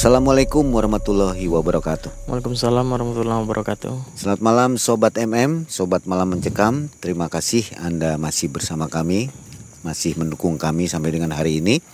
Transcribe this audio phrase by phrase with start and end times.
[0.00, 2.24] Assalamualaikum warahmatullahi wabarakatuh.
[2.24, 4.16] Waalaikumsalam warahmatullahi wabarakatuh.
[4.16, 6.88] Selamat malam Sobat MM, Sobat Malam Mencekam.
[7.04, 9.28] Terima kasih Anda masih bersama kami,
[9.84, 11.84] masih mendukung kami sampai dengan hari ini.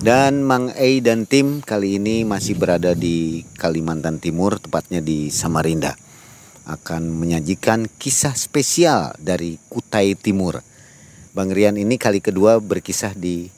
[0.00, 6.00] Dan Mang Ei dan tim kali ini masih berada di Kalimantan Timur, tepatnya di Samarinda.
[6.64, 10.64] Akan menyajikan kisah spesial dari Kutai Timur.
[11.36, 13.52] Bang Rian ini kali kedua berkisah di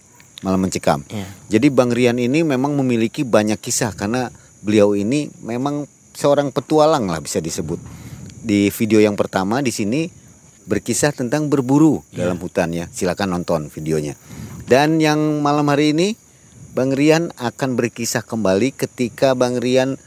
[0.46, 1.02] Malam Mencekam.
[1.10, 1.26] Ya.
[1.50, 4.30] Jadi Bang Rian ini memang memiliki banyak kisah karena
[4.62, 7.82] beliau ini memang seorang petualang lah bisa disebut.
[8.46, 10.06] Di video yang pertama di sini
[10.70, 12.86] berkisah tentang berburu dalam hutan ya.
[12.86, 14.14] Silakan nonton videonya.
[14.70, 16.14] Dan yang malam hari ini
[16.78, 19.98] Bang Rian akan berkisah kembali ketika Bang Rian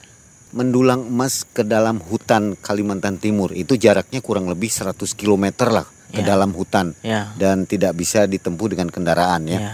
[0.56, 3.52] mendulang emas ke dalam hutan Kalimantan Timur.
[3.52, 6.34] Itu jaraknya kurang lebih 100 km lah ke Ya.
[6.34, 7.30] dalam hutan Ya.
[7.38, 9.60] dan tidak bisa ditempuh dengan kendaraan ya.
[9.60, 9.74] Ya.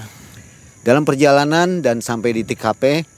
[0.85, 3.09] Dalam perjalanan dan sampai di TKP,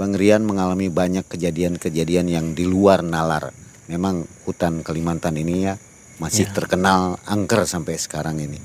[0.00, 3.52] Bang Rian mengalami banyak kejadian-kejadian yang di luar nalar.
[3.92, 5.76] Memang hutan Kalimantan ini ya
[6.16, 6.56] masih Ya.
[6.56, 8.56] terkenal angker sampai sekarang ini.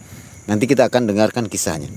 [0.48, 1.92] Nanti kita akan dengarkan kisahnya.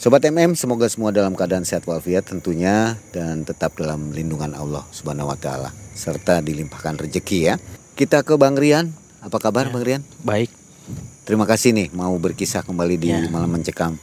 [0.00, 5.28] Sobat MM, semoga semua dalam keadaan sehat walafiat tentunya dan tetap dalam lindungan Allah Subhanahu
[5.28, 7.60] wa taala serta dilimpahkan rezeki ya.
[7.92, 8.96] Kita ke Bang Rian.
[9.20, 9.72] Apa kabar Ya.
[9.76, 10.02] Bang Rian?
[10.24, 10.48] Baik.
[11.28, 13.28] Terima kasih nih mau berkisah kembali di Ya.
[13.28, 14.00] Malam Mencekam.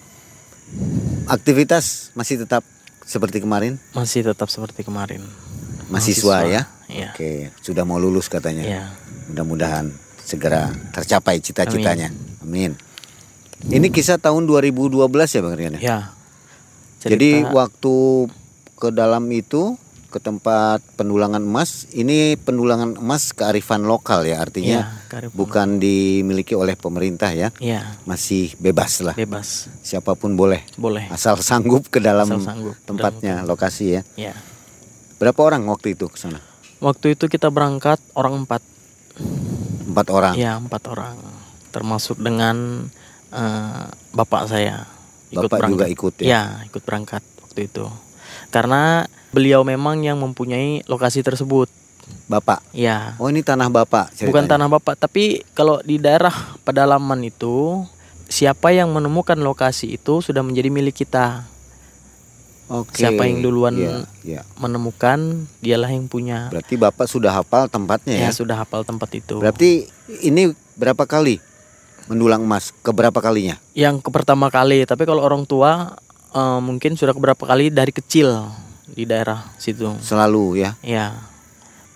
[1.26, 2.62] Aktivitas masih tetap
[3.02, 3.82] seperti kemarin?
[3.92, 5.26] Masih tetap seperti kemarin.
[5.90, 6.62] Mahasiswa, ya?
[6.86, 7.10] Iya.
[7.14, 8.62] Oke, sudah mau lulus katanya.
[8.62, 8.84] Iya.
[9.30, 9.90] Mudah-mudahan
[10.22, 12.14] segera tercapai cita-citanya.
[12.42, 12.78] Amin.
[13.66, 15.74] Ini kisah tahun 2012 ya Bang Rian?
[15.78, 15.82] ya?
[15.82, 16.00] Ya.
[17.02, 17.96] Jadi Cerita- waktu
[18.76, 19.78] ke dalam itu
[20.16, 26.80] ke tempat pendulangan emas, ini pendulangan emas kearifan lokal ya artinya kearifan bukan dimiliki oleh
[26.80, 27.52] pemerintah ya.
[27.60, 29.12] Iya, Masih bebas lah.
[29.12, 29.68] bebas.
[29.84, 31.12] Siapa pun boleh Boleh.
[31.12, 34.02] asal sanggup ke dalam Asal sanggup tempatnya lokasi ya.
[34.16, 34.32] Ya.
[35.20, 36.40] Berapa orang waktu itu ke sana?
[36.80, 38.64] Waktu itu kita berangkat orang empat.
[39.84, 40.40] Empat orang.
[40.40, 41.20] Ya, empat orang.
[41.76, 42.88] Termasuk dengan
[43.36, 44.88] eh, bapak saya.
[45.36, 46.28] Bapak juga ikut ya?
[46.28, 47.84] Ya, ikut berangkat waktu itu.
[48.48, 49.04] Karena
[49.36, 51.68] beliau memang yang mempunyai lokasi tersebut.
[52.32, 52.64] Bapak.
[52.72, 53.20] Ya.
[53.20, 54.16] Oh ini tanah bapak.
[54.24, 54.50] Bukan ceritanya.
[54.56, 57.84] tanah bapak, tapi kalau di daerah pedalaman itu
[58.32, 61.46] siapa yang menemukan lokasi itu sudah menjadi milik kita.
[62.66, 62.98] Oke.
[62.98, 64.42] Siapa yang duluan Iya, iya.
[64.58, 66.50] menemukan, dialah yang punya.
[66.50, 68.30] Berarti bapak sudah hafal tempatnya ya?
[68.30, 69.38] Ya, sudah hafal tempat itu.
[69.38, 69.86] Berarti
[70.26, 71.38] ini berapa kali
[72.10, 72.74] mendulang emas?
[72.82, 73.62] Keberapa kalinya?
[73.78, 75.94] Yang ke pertama kali, tapi kalau orang tua
[76.34, 78.50] eh, mungkin sudah keberapa kali dari kecil
[78.90, 79.98] di daerah situ.
[80.02, 80.72] Selalu ya.
[80.86, 81.16] Ya.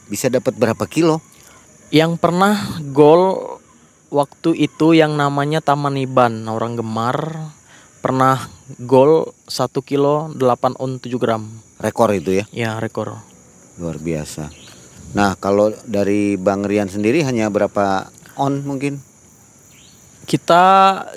[0.09, 1.21] Bisa dapat berapa kilo?
[1.93, 3.57] Yang pernah gol
[4.09, 7.49] waktu itu yang namanya Taman Iban, orang Gemar
[7.99, 8.49] pernah
[8.81, 11.43] gol 1 kilo 8 on 7 gram.
[11.77, 12.45] Rekor itu ya.
[12.53, 13.21] Ya, rekor.
[13.77, 14.49] Luar biasa.
[15.13, 19.01] Nah kalau dari Bang Rian sendiri hanya berapa on mungkin?
[20.29, 20.61] Kita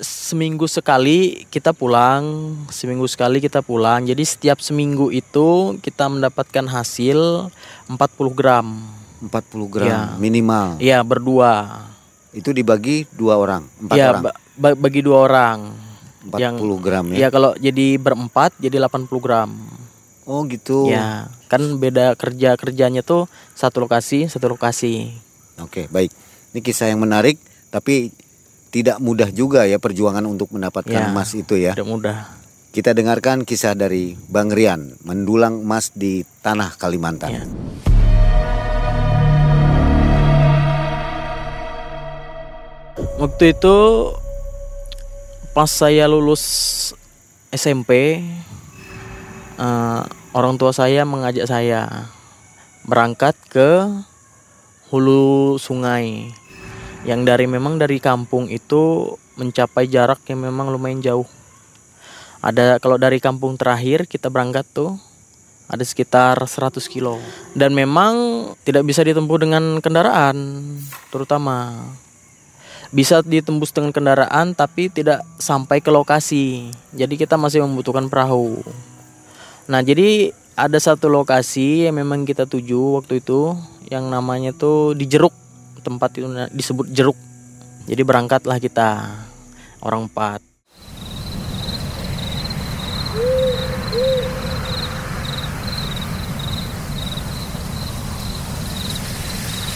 [0.00, 4.08] seminggu sekali kita pulang, seminggu sekali kita pulang.
[4.08, 7.52] Jadi setiap seminggu itu kita mendapatkan hasil
[7.92, 8.80] 40 gram.
[9.20, 10.00] 40 gram Ya.
[10.16, 10.80] minimal.
[10.80, 11.84] Iya, berdua.
[12.32, 14.22] Itu dibagi dua orang, empat Iya, orang.
[14.24, 15.58] ba- ba- bagi dua orang.
[16.32, 17.16] 40 gram ya.
[17.18, 19.52] Ya kalau jadi berempat jadi 80 gram.
[20.24, 20.88] Oh gitu.
[20.88, 25.12] Ya, kan beda kerja kerjanya tuh satu lokasi, satu lokasi.
[25.60, 26.08] Oke, baik.
[26.56, 27.36] Ini kisah yang menarik,
[27.68, 28.08] tapi
[28.72, 31.12] tidak mudah juga ya perjuangan untuk mendapatkan Ya.
[31.12, 31.76] emas itu ya.
[31.76, 32.24] Tidak mudah.
[32.72, 37.30] Kita dengarkan kisah dari Bang Rian mendulang emas di tanah Kalimantan.
[37.36, 37.44] Ya.
[43.20, 43.76] Waktu itu
[45.52, 46.42] pas saya lulus
[47.52, 48.24] SMP,
[49.60, 50.02] eh,
[50.32, 52.08] orang tua saya mengajak saya
[52.88, 53.84] berangkat ke
[54.88, 56.32] hulu sungai
[57.02, 61.26] yang dari memang dari kampung itu mencapai jarak yang memang lumayan jauh.
[62.42, 64.98] Ada kalau dari kampung terakhir kita berangkat tuh
[65.72, 67.18] ada sekitar 100 kilo.
[67.56, 70.62] Dan memang tidak bisa ditempuh dengan kendaraan
[71.08, 71.86] terutama.
[72.92, 76.68] Bisa ditembus dengan kendaraan tapi tidak sampai ke lokasi.
[76.92, 78.60] Jadi kita masih membutuhkan perahu.
[79.64, 83.56] Nah jadi ada satu lokasi yang memang kita tuju waktu itu
[83.88, 85.32] yang namanya tuh di Jeruk
[85.82, 87.18] tempat itu disebut Jeruk
[87.90, 89.18] jadi berangkatlah kita
[89.82, 90.40] orang empat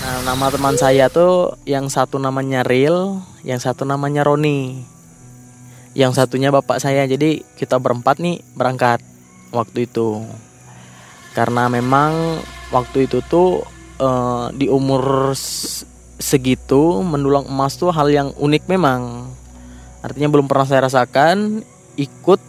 [0.06, 4.86] Nah, nama teman saya tuh yang satu namanya Ril, yang satu namanya Roni.
[5.98, 7.10] Yang satunya bapak saya.
[7.10, 9.02] Jadi kita berempat nih berangkat
[9.50, 10.22] waktu itu.
[11.36, 12.40] karena memang
[12.72, 13.60] waktu itu tuh
[14.00, 15.36] eh, di umur
[16.16, 19.28] segitu mendulang emas tuh hal yang unik memang.
[20.00, 21.60] Artinya belum pernah saya rasakan
[21.96, 22.40] ikut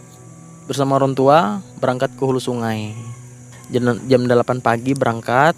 [0.68, 2.92] bersama orang tua berangkat ke hulu sungai.
[3.68, 5.52] Jam, jam 8 pagi berangkat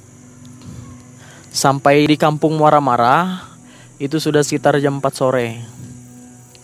[1.51, 3.47] sampai di kampung Muara Marah
[4.03, 5.63] itu sudah sekitar jam 4 sore.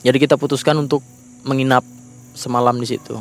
[0.02, 1.02] Jadi kita putuskan untuk
[1.46, 1.86] menginap
[2.34, 3.14] semalam di situ.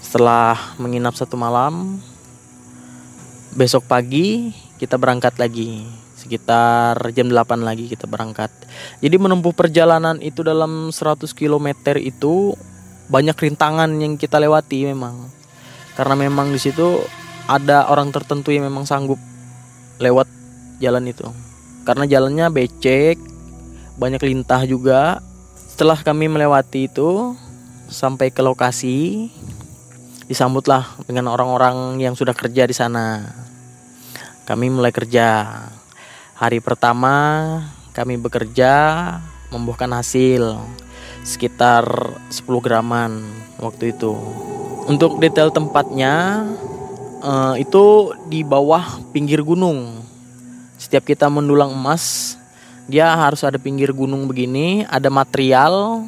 [0.00, 2.00] Setelah menginap satu malam
[3.52, 8.54] besok pagi kita berangkat lagi sekitar jam 8 lagi kita berangkat.
[9.02, 12.54] Jadi menempuh perjalanan itu dalam 100 km itu
[13.10, 15.26] banyak rintangan yang kita lewati memang.
[15.98, 17.02] Karena memang di situ
[17.50, 19.18] ada orang tertentu yang memang sanggup
[19.98, 20.30] lewat
[20.78, 21.26] jalan itu.
[21.82, 23.18] Karena jalannya becek
[23.98, 25.18] banyak lintah juga.
[25.58, 27.34] Setelah kami melewati itu
[27.90, 29.28] sampai ke lokasi
[30.30, 33.34] disambutlah dengan orang-orang yang sudah kerja di sana.
[34.48, 35.52] Kami mulai kerja
[36.42, 37.14] hari pertama
[37.94, 38.74] kami bekerja
[39.54, 40.58] membuahkan hasil
[41.22, 41.86] sekitar
[42.34, 43.22] 10 graman
[43.62, 44.10] waktu itu.
[44.90, 46.42] Untuk detail tempatnya
[47.22, 50.02] eh, itu di bawah pinggir gunung.
[50.82, 52.34] Setiap kita mendulang emas
[52.90, 56.02] dia harus ada pinggir gunung begini ada material.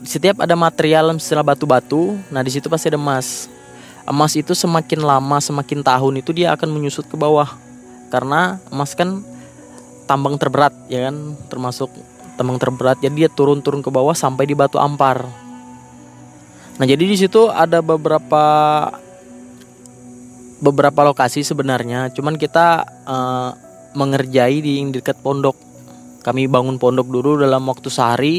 [0.00, 3.52] Setiap ada material istilah batu-batu nah di situ pasti ada emas.
[4.08, 7.52] Emas itu semakin lama semakin tahun itu dia akan menyusut ke bawah.
[8.08, 9.35] Karena emas kan
[10.06, 11.36] tambang terberat ya kan?
[11.50, 11.90] Termasuk
[12.38, 12.96] tambang terberat.
[13.02, 15.26] Jadi dia turun-turun ke bawah sampai di batu ampar.
[16.76, 18.44] Nah jadi di situ ada beberapa
[20.60, 22.14] beberapa lokasi sebenarnya.
[22.14, 23.50] Cuman kita eh,
[23.96, 25.56] mengerjai di dekat pondok.
[26.24, 28.36] Kami bangun pondok dulu dalam waktu sehari.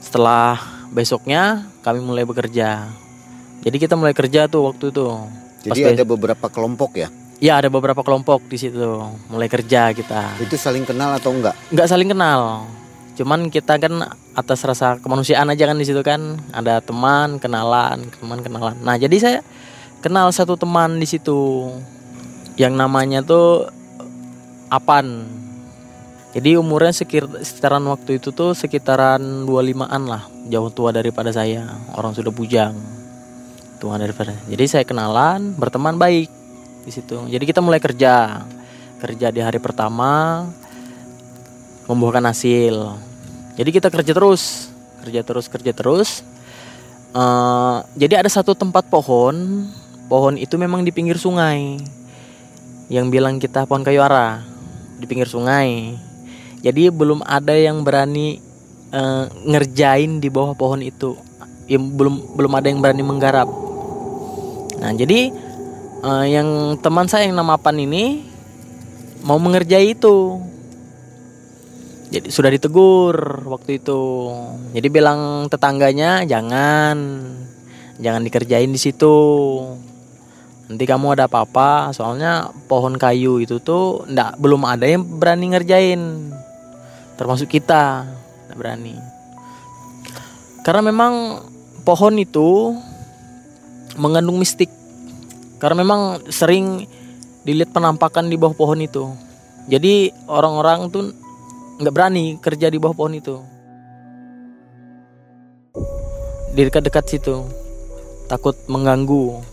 [0.00, 0.56] Setelah
[0.90, 2.90] besoknya kami mulai bekerja.
[3.60, 5.04] Jadi kita mulai kerja tuh waktu itu.
[5.04, 7.08] Pas Jadi bes- ada beberapa kelompok ya.
[7.40, 9.00] Ya ada beberapa kelompok di situ.
[9.32, 10.38] Mulai kerja kita.
[10.38, 11.56] Itu saling kenal atau enggak?
[11.72, 12.68] nggak saling kenal.
[13.16, 16.38] Cuman kita kan atas rasa kemanusiaan aja kan di situ kan.
[16.52, 18.76] Ada teman kenalan teman kenalan.
[18.84, 19.38] Nah jadi saya
[20.04, 21.72] kenal satu teman di situ.
[22.60, 23.72] Yang namanya tuh
[24.70, 25.26] Apan.
[26.30, 29.18] Jadi umurnya sekir sekitaran waktu itu tuh sekitaran
[29.50, 30.30] 25-an lah.
[30.46, 31.66] Jauh tua daripada saya.
[31.98, 32.78] Orang sudah bujang.
[33.82, 36.39] Tua daripada jadi saya kenalan berteman baik
[36.84, 38.44] di situ jadi kita mulai kerja
[39.00, 40.44] kerja di hari pertama
[41.90, 42.94] membuahkan hasil.
[43.58, 44.70] Jadi kita kerja terus,
[45.02, 46.22] kerja terus, kerja terus.
[47.10, 49.66] Eh, jadi ada satu tempat pohon,
[50.06, 51.82] pohon itu memang di pinggir sungai.
[52.86, 54.46] Yang bilang kita pohon kayu ara
[55.02, 55.98] di pinggir sungai.
[56.62, 58.38] Jadi belum ada yang berani
[58.94, 61.18] eh, ngerjain di bawah pohon itu.
[61.66, 63.50] Ya, belum belum ada yang berani menggarap.
[64.78, 65.34] Nah jadi
[66.00, 68.24] eh, yang teman saya yang nama Pan ini
[69.24, 70.40] mau mengerjai itu.
[72.10, 74.02] Jadi sudah ditegur waktu itu.
[74.74, 76.98] Jadi bilang tetangganya jangan
[78.02, 79.18] jangan dikerjain di situ.
[80.66, 81.94] Nanti kamu ada apa-apa.
[81.94, 86.02] Soalnya pohon kayu itu tuh ndak belum ada yang berani ngerjain.
[87.14, 88.10] Termasuk kita
[88.50, 88.98] nggak berani.
[90.66, 91.46] Karena memang
[91.86, 92.74] pohon itu
[93.94, 94.79] mengandung mistik
[95.60, 96.00] karena memang
[96.32, 96.88] sering
[97.44, 99.12] dilihat penampakan di bawah pohon itu.
[99.68, 101.12] Jadi orang-orang tuh
[101.78, 103.36] nggak berani kerja di bawah pohon itu.
[106.56, 107.44] Di dekat-dekat situ.
[108.26, 109.44] Takut mengganggu.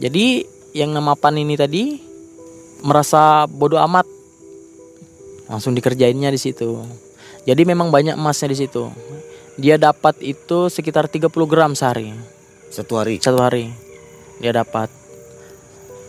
[0.00, 2.00] Jadi yang nama Pan ini tadi
[2.80, 4.08] merasa bodoh amat.
[5.46, 6.82] Langsung dikerjainnya di situ.
[7.44, 8.88] Jadi memang banyak emasnya di situ.
[9.60, 12.16] Dia dapat itu sekitar 30 gram sehari.
[12.68, 13.16] Satu hari.
[13.20, 13.88] satu hari
[14.38, 14.86] dia dapat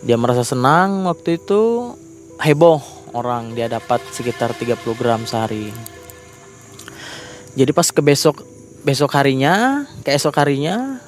[0.04, 1.96] dia merasa senang waktu itu.
[2.40, 2.80] Heboh
[3.12, 5.76] orang dia dapat sekitar 30 gram sehari.
[7.60, 8.48] Jadi pas ke besok
[8.88, 11.04] besok harinya keesok harinya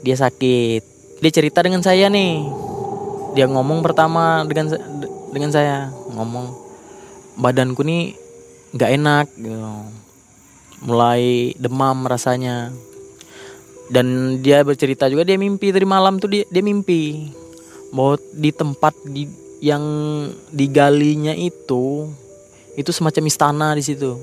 [0.00, 0.82] dia sakit.
[1.20, 2.48] Dia cerita dengan saya nih.
[3.36, 4.72] Dia ngomong pertama dengan
[5.30, 6.48] dengan saya ngomong
[7.36, 8.16] badanku nih
[8.72, 9.68] nggak enak gitu.
[10.88, 12.72] Mulai demam rasanya.
[13.92, 17.36] Dan dia bercerita juga dia mimpi tadi malam tuh dia dia mimpi
[17.90, 19.26] bahwa di tempat di
[19.60, 19.84] yang
[20.50, 22.08] digalinya itu
[22.78, 24.16] itu semacam istana di situ.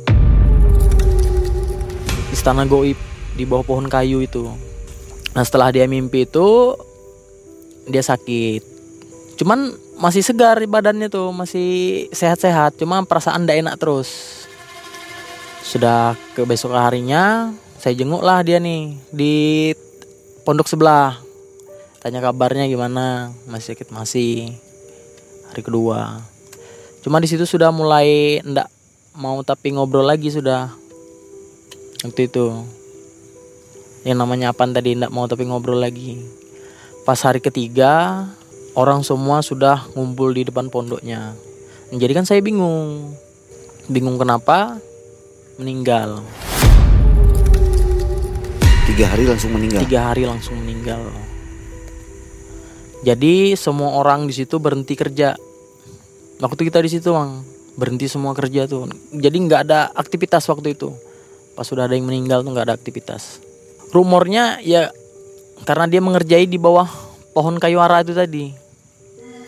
[2.34, 2.98] Istana goib
[3.38, 4.50] di bawah pohon kayu itu.
[5.38, 6.74] Nah setelah dia mimpi itu
[7.86, 8.66] dia sakit.
[9.38, 12.82] Cuman masih segar badannya tuh masih sehat-sehat.
[12.82, 14.10] Cuma perasaan tidak enak terus.
[15.62, 19.36] Sudah ke besok harinya saya jenguk lah dia nih di
[20.42, 21.27] pondok sebelah
[22.08, 24.56] tanya kabarnya gimana masih sakit masih.
[25.52, 26.24] Hari kedua.
[27.04, 28.72] Cuma di situ sudah mulai ndak
[29.12, 30.72] mau tapi ngobrol lagi sudah.
[32.08, 32.64] Waktu itu.
[34.08, 36.24] Yang namanya apa tadi ndak mau tapi ngobrol lagi.
[37.04, 38.24] Pas hari ketiga
[38.72, 41.36] orang semua sudah ngumpul di depan pondoknya.
[41.92, 43.12] Jadi kan saya bingung.
[43.92, 44.80] Bingung kenapa
[45.60, 46.24] meninggal.
[48.96, 49.84] Tiga hari langsung meninggal.
[49.84, 51.04] tiga hari langsung meninggal
[53.06, 55.38] jadi semua orang di situ berhenti kerja.
[56.42, 57.42] Waktu kita di situ bang
[57.78, 58.90] berhenti semua kerja tuh.
[59.14, 60.90] Jadi nggak ada aktivitas waktu itu.
[61.54, 63.42] Pas sudah ada yang meninggal tuh nggak ada aktivitas.
[63.94, 64.90] Rumornya ya
[65.66, 66.90] karena dia mengerjai di bawah
[67.38, 68.54] pohon kayu ara itu tadi.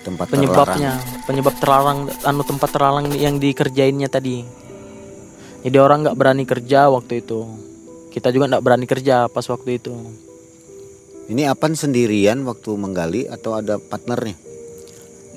[0.06, 0.96] Tempat penyebabnya
[1.28, 4.46] penyebab terlarang anu tempat terlarang yang dikerjainnya tadi.
[5.60, 7.50] Jadi orang nggak berani kerja waktu itu.
[8.14, 9.94] Kita juga nggak berani kerja pas waktu itu.
[9.94, 10.29] terlarang.
[11.30, 14.50] Ini Apan sendirian waktu menggali atau ada partnernya?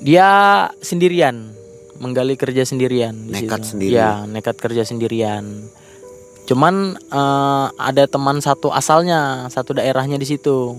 [0.03, 0.27] dia
[0.83, 1.55] sendirian
[2.03, 3.95] menggali kerja sendirian di Nekat sendiri.
[3.95, 5.63] ya nekat kerja sendirian
[6.43, 10.75] cuman eh, ada teman satu asalnya satu daerahnya di situ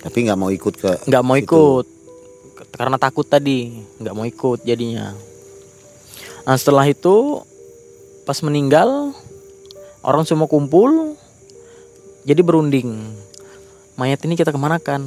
[0.00, 1.44] Tapi nggak mau ikut ke nggak mau situ.
[1.50, 1.86] ikut
[2.70, 5.18] karena takut tadi nggak mau ikut jadinya
[6.46, 7.42] nah setelah itu
[8.22, 9.10] pas meninggal
[10.06, 11.18] orang semua kumpul
[12.22, 13.02] jadi berunding
[14.00, 15.04] mayat ini kita kemanakan?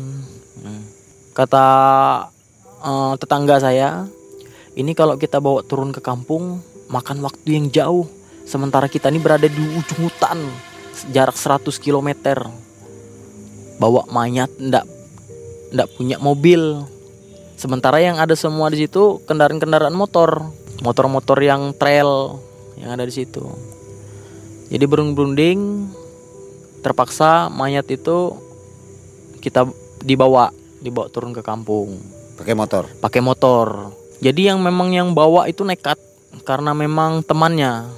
[0.62, 0.86] Hmm.
[1.34, 1.66] kata
[2.86, 4.06] eh, tetangga saya
[4.78, 8.06] ini kalau kita bawa turun ke kampung makan waktu yang jauh.
[8.44, 10.46] Sementara kita ini berada di ujung hutan
[11.10, 12.10] jarak 100 km
[13.82, 14.86] bawa mayat ndak
[15.74, 16.86] ndak punya mobil.
[17.58, 20.42] Sementara yang ada semua di situ kendaraan-kendaraan motor.
[20.82, 22.42] Motor-motor yang trail
[22.76, 23.46] yang ada di situ.
[24.74, 25.88] Jadi berunding
[26.82, 28.36] terpaksa mayat itu
[29.44, 29.68] kita
[30.00, 30.48] dibawa
[30.80, 32.00] dibawa turun ke kampung
[32.40, 32.88] pakai motor.
[33.04, 33.92] pakai motor.
[34.24, 36.00] Jadi yang memang yang bawa itu nekat
[36.48, 37.92] karena memang temannya,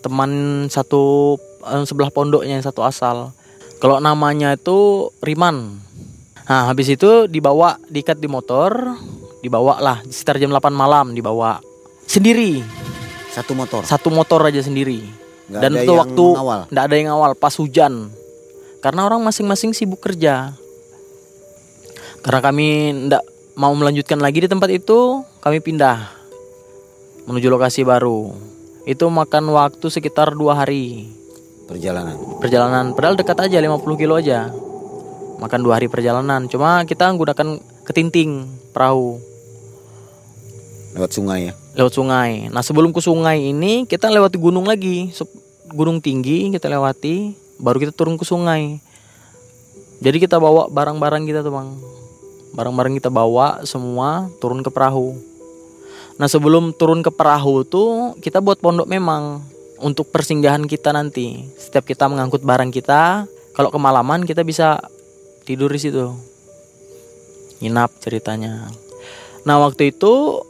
[0.00, 0.30] teman
[0.72, 1.36] satu
[1.68, 3.36] eh, sebelah pondoknya yang satu asal.
[3.78, 5.78] Kalau namanya itu Riman.
[6.48, 8.96] Nah, habis itu dibawa diikat di motor,
[9.44, 11.60] dibawa lah sekitar jam 8 malam dibawa
[12.08, 12.64] sendiri,
[13.28, 13.84] Satu motor.
[13.84, 15.04] satu motor aja sendiri.
[15.52, 16.24] Nggak Dan itu waktu
[16.72, 18.08] nggak ada yang awal pas hujan.
[18.80, 20.56] Karena orang masing-masing sibuk kerja.
[22.20, 22.68] Karena kami
[23.08, 23.22] ndak
[23.54, 26.10] mau melanjutkan lagi di tempat itu, kami pindah
[27.24, 28.32] menuju lokasi baru.
[28.88, 31.12] Itu makan waktu sekitar dua hari
[31.68, 32.16] Perjalanan.
[32.40, 32.96] perjalanan.
[32.96, 34.48] Padahal dekat aja 50 kilo aja.
[35.38, 36.48] Makan dua hari perjalanan.
[36.48, 39.20] Cuma kita menggunakan ketinting perahu
[40.96, 41.54] Lewat sungai ya.
[41.76, 42.48] lewat sungai.
[42.48, 45.12] Nah sebelum ke sungai ini kita lewati gunung lagi,
[45.70, 48.80] gunung tinggi kita lewati, baru kita turun ke sungai.
[50.00, 51.68] Jadi kita bawa barang-barang kita tuh bang,
[52.52, 55.16] barang-barang kita bawa semua turun ke perahu.
[56.18, 59.42] Nah sebelum turun ke perahu tuh kita buat pondok memang
[59.78, 61.46] untuk persinggahan kita nanti.
[61.56, 64.82] Setiap kita mengangkut barang kita, kalau kemalaman kita bisa
[65.46, 66.10] tidur di situ,
[67.62, 68.66] nginap ceritanya.
[69.46, 70.42] Nah waktu itu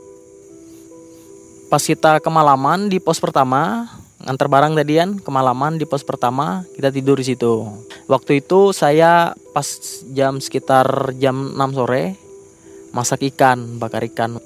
[1.69, 3.93] pas kita kemalaman di pos pertama
[4.29, 7.65] ngantar barang tadian kemalaman di pos pertama kita tidur di situ.
[8.13, 9.65] Waktu itu saya pas
[10.13, 12.13] jam sekitar jam 6 sore
[12.93, 14.37] masak ikan bakar ikan.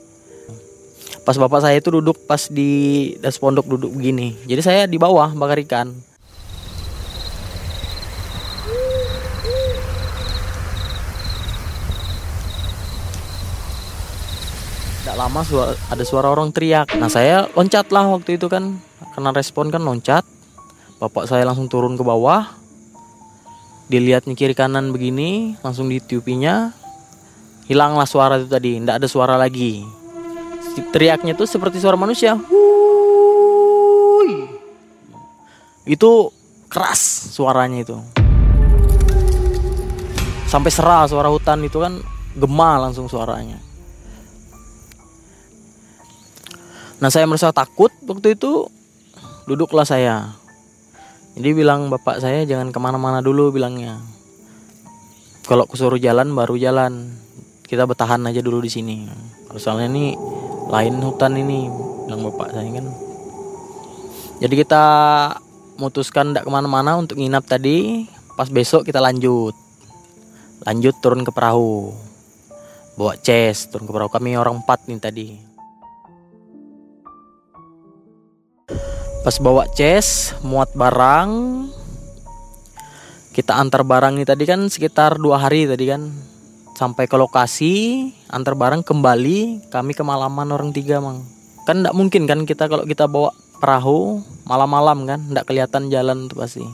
[1.26, 2.70] Pas bapak saya itu duduk pas di
[3.18, 4.38] das pondok duduk begini.
[4.46, 6.11] Jadi saya di bawah bakar ikan
[15.02, 15.42] Tidak lama
[15.90, 16.94] ada suara orang teriak.
[16.94, 18.78] Nah saya loncat lah waktu itu kan
[19.18, 20.22] karena respon kan loncat.
[21.02, 22.46] Bapak saya langsung turun ke bawah.
[23.90, 26.70] Dilihatnya kiri kanan begini, langsung ditiupinya.
[27.66, 29.82] Hilanglah suara itu tadi, tidak ada suara lagi.
[30.94, 32.38] Teriaknya tuh seperti suara manusia.
[32.38, 32.62] Wuih.
[35.82, 36.30] Itu
[36.70, 37.98] keras suaranya itu.
[40.46, 41.98] Sampai serah suara hutan itu kan
[42.38, 43.71] gema langsung suaranya.
[47.02, 48.70] Nah saya merasa takut waktu itu
[49.50, 50.38] duduklah saya.
[51.34, 53.98] Jadi bilang bapak saya jangan ke mana-mana dulu bilangnya.
[55.50, 57.18] Kalau kusuruh jalan baru jalan.
[57.66, 59.08] Kita bertahan aja dulu di sini.
[59.58, 60.14] Soalnya ini
[60.70, 61.66] lain hutan ini
[62.06, 62.86] bilang bapak saya kan.
[64.38, 64.84] Jadi kita
[65.80, 68.06] memutuskan tidak ke mana-mana untuk nginap tadi.
[68.38, 69.58] Pas besok kita lanjut.
[70.62, 71.90] Lanjut turun ke perahu.
[72.94, 74.12] Bawa chest turun ke perahu.
[74.12, 75.51] Kami orang empat nih tadi.
[79.22, 81.30] Pas bawa chest muat barang.
[83.32, 86.10] Kita antar barang nih tadi kan sekitar dua hari tadi kan.
[86.74, 91.22] Sampai ke lokasi antar barang kembali kami kemalaman orang tiga mang.
[91.62, 93.30] Kan tidak mungkin kan kita kalau kita bawa
[93.62, 96.66] perahu malam-malam kan tidak kelihatan jalan tuh pasti.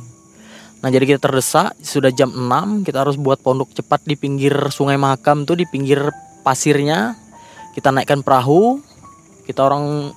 [0.80, 4.96] Nah jadi kita terdesak sudah jam 6 kita harus buat pondok cepat di pinggir sungai
[4.96, 6.00] Mahakam tuh di pinggir
[6.40, 7.12] pasirnya.
[7.76, 8.80] Kita naikkan perahu
[9.44, 10.16] kita orang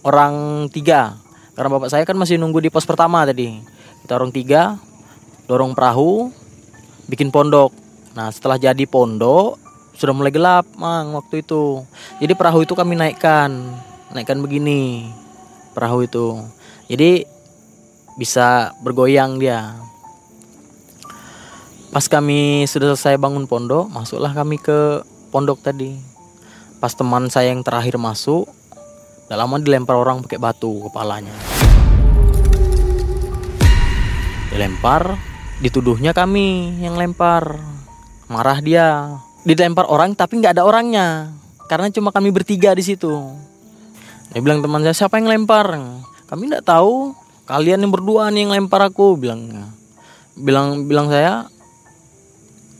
[0.00, 0.34] orang
[0.72, 1.25] tiga
[1.56, 3.58] karena bapak saya kan masih nunggu di pos pertama tadi
[4.04, 4.76] kita orang tiga
[5.48, 6.28] dorong perahu
[7.08, 7.72] bikin pondok
[8.16, 9.60] Nah setelah jadi pondok
[9.92, 11.84] sudah mulai gelap mang waktu itu.
[12.16, 13.52] Jadi perahu itu kami naikkan,
[14.16, 15.12] naikkan begini
[15.76, 16.40] perahu itu.
[16.88, 17.28] Jadi
[18.16, 19.76] bisa bergoyang dia.
[21.92, 25.96] Pas kami sudah selesai bangun pondok, masuklah kami ke pondok tadi.
[26.80, 28.48] Pas teman saya yang terakhir masuk,
[29.26, 31.34] Gak lama dilempar orang pakai batu kepalanya.
[34.54, 35.18] Dilempar,
[35.58, 37.58] dituduhnya kami yang lempar.
[38.30, 39.18] Marah dia.
[39.42, 41.34] Dilempar orang tapi nggak ada orangnya.
[41.66, 43.10] Karena cuma kami bertiga di situ.
[44.30, 45.74] Dia bilang teman saya siapa yang lempar?
[46.30, 47.10] Kami nggak tahu.
[47.50, 49.50] Kalian yang berdua nih yang lempar aku bilang.
[50.38, 51.50] Bilang bilang saya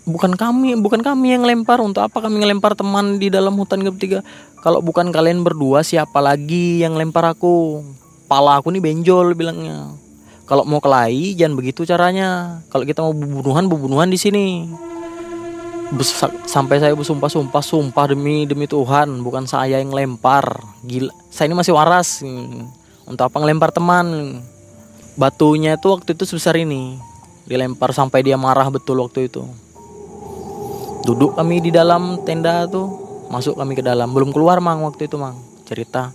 [0.06, 1.82] bukan kami bukan kami yang lempar.
[1.82, 4.22] Untuk apa kami ngelempar teman di dalam hutan ketiga
[4.66, 7.86] kalau bukan kalian berdua siapa lagi yang lempar aku?
[8.26, 9.94] Pala aku nih benjol bilangnya.
[10.42, 12.58] Kalau mau kelahi jangan begitu caranya.
[12.66, 14.66] Kalau kita mau bunuhan bunuhan di sini.
[16.50, 20.58] Sampai saya bersumpah-sumpah sumpah demi demi Tuhan bukan saya yang lempar.
[20.82, 22.26] Gila saya ini masih waras.
[23.06, 24.42] Untuk apa ngelempar teman?
[25.14, 26.98] Batunya itu waktu itu sebesar ini.
[27.46, 29.46] Dilempar sampai dia marah betul waktu itu.
[31.06, 35.18] Duduk kami di dalam tenda tuh masuk kami ke dalam belum keluar mang waktu itu
[35.18, 36.14] mang cerita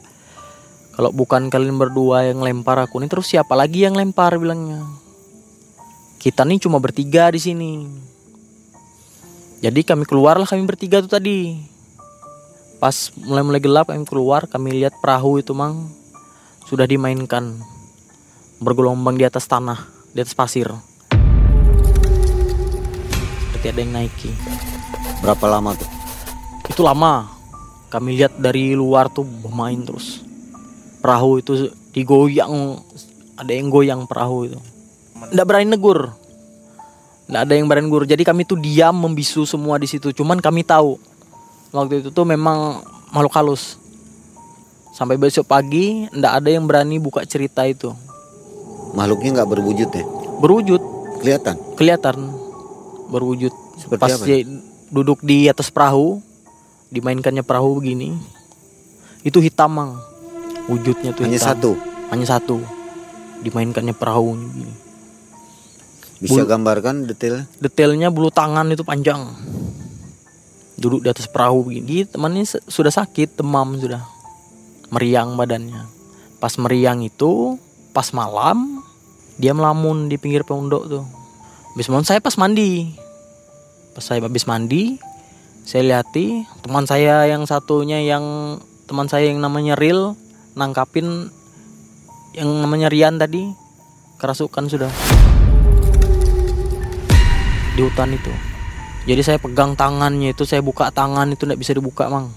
[0.96, 4.86] kalau bukan kalian berdua yang lempar aku ini terus siapa lagi yang lempar bilangnya
[6.22, 7.72] kita nih cuma bertiga di sini
[9.62, 11.53] jadi kami keluarlah kami bertiga tuh tadi.
[12.82, 15.86] Pas mulai-mulai gelap kami keluar, kami lihat perahu itu mang
[16.65, 17.62] sudah dimainkan
[18.57, 19.86] bergelombang di atas tanah,
[20.18, 20.66] di atas pasir.
[23.53, 24.33] Seperti ada yang naiki.
[25.22, 26.00] Berapa lama tuh?
[26.68, 27.32] Itu lama.
[27.90, 30.22] Kami lihat dari luar tuh bermain terus.
[31.02, 32.78] Perahu itu digoyang,
[33.36, 34.60] ada yang goyang perahu itu.
[35.32, 36.14] Tidak berani negur,
[37.32, 40.12] nggak ada yang berani guru jadi kami tuh diam membisu semua di situ.
[40.12, 41.00] Cuman kami tahu
[41.72, 42.84] waktu itu tuh memang
[43.16, 43.80] makhluk halus.
[44.92, 47.96] Sampai besok pagi ndak ada yang berani buka cerita itu.
[48.92, 50.04] Makhluknya nggak berwujud ya?
[50.44, 50.82] Berwujud.
[51.24, 51.56] Kelihatan?
[51.80, 52.16] Kelihatan.
[53.08, 53.56] Berwujud
[61.24, 61.56] hanya hitam.
[61.56, 61.72] satu
[62.12, 62.60] hanya satu
[63.42, 64.92] dimainkannya perahu begini
[66.22, 67.50] bisa bulu, gambarkan detail?
[67.58, 69.25] Detailnya bulu tangan itu panjang.
[70.77, 72.06] Duduk di atas perahu begini.
[72.06, 74.06] Temannya sudah sakit, demam sudah.
[74.94, 75.82] Meriang badannya.
[76.38, 77.58] Pas meriang itu,
[77.90, 78.86] pas malam,
[79.42, 81.06] dia melamun di pinggir pondok tuh.
[81.74, 82.94] Habis malam saya pas mandi.
[83.98, 85.01] Pas saya habis mandi,
[85.72, 88.60] saya lihati teman saya yang satunya yang
[88.92, 90.20] teman saya yang namanya Ril
[90.51, 91.31] nangkapin
[92.36, 93.48] yang namanya Rian tadi
[94.20, 94.92] kerasukan sudah.
[97.72, 98.36] Di hutan itu.
[99.07, 102.36] Jadi saya pegang tangannya itu saya buka tangan itu tidak bisa dibuka mang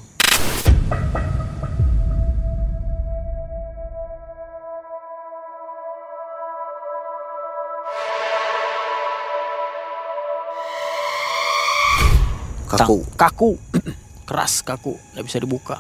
[12.79, 12.99] kaku.
[13.15, 13.51] Kaku.
[14.29, 15.77] Keras kaku tidak bisa dibuka.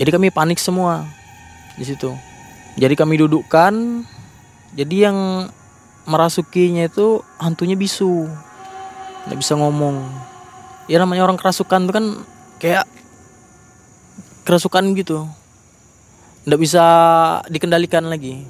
[0.00, 1.04] Jadi kami panik semua
[1.76, 2.08] di situ.
[2.80, 4.04] Jadi kami dudukkan
[4.72, 5.48] jadi yang
[6.08, 8.24] merasukinya itu hantunya bisu.
[9.28, 10.08] Nggak bisa ngomong.
[10.88, 12.06] Ya namanya orang kerasukan tuh kan
[12.56, 12.88] kayak
[14.48, 15.28] kerasukan gitu.
[16.48, 16.84] Nggak bisa
[17.52, 18.42] dikendalikan lagi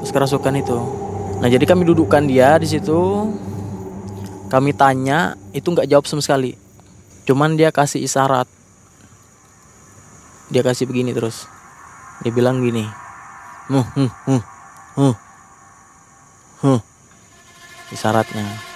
[0.00, 0.78] pas kerasukan itu.
[1.38, 3.28] Nah jadi kami dudukkan dia di situ.
[4.48, 6.56] Kami tanya itu nggak jawab sama sekali
[7.28, 8.48] cuman dia kasih isyarat
[10.48, 11.44] dia kasih begini terus
[12.24, 12.88] dia bilang gini
[13.68, 14.42] huh, huh, huh,
[14.96, 15.16] huh,
[16.64, 16.80] huh.
[17.92, 18.68] isyaratnya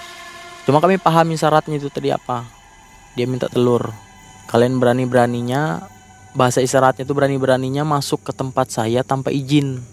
[0.63, 2.47] Cuma kami pahami syaratnya itu tadi apa.
[3.19, 3.91] Dia minta telur.
[4.47, 5.83] Kalian berani-beraninya
[6.33, 9.83] bahasa isyaratnya itu berani-beraninya masuk ke tempat saya tanpa izin.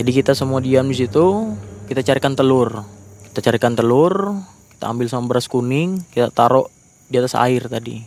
[0.00, 1.52] Jadi kita semua diam di situ,
[1.84, 2.80] kita carikan telur.
[3.28, 4.40] Kita carikan telur,
[4.72, 6.66] kita ambil sama beras kuning, kita taruh
[7.10, 8.00] di atas air tadi.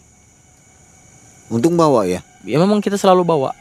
[1.52, 2.24] Untung bawa ya?
[2.48, 3.52] Ya memang kita selalu bawa.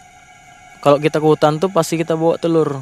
[0.81, 2.79] Kalau kita ke hutan tuh pasti kita bawa telur